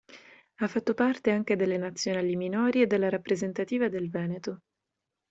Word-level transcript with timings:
Ha 0.55 0.67
fatto 0.67 0.95
parte 0.95 1.29
anche 1.29 1.55
delle 1.55 1.77
Nazionali 1.77 2.35
minori 2.35 2.81
e 2.81 2.87
della 2.87 3.07
rappresentativa 3.07 3.87
del 3.87 4.09
Veneto. 4.09 4.61